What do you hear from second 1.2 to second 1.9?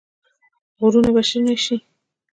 شنه شي؟